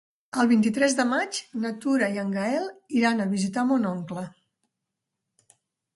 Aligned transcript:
El 0.43 0.47
vint-i-tres 0.51 0.95
de 0.99 1.05
maig 1.09 1.41
na 1.65 1.73
Tura 1.83 2.09
i 2.15 2.19
en 2.23 2.33
Gaël 2.37 2.67
iran 3.03 3.21
a 3.27 3.31
visitar 3.35 3.69
mon 3.73 3.89
oncle. 3.95 4.29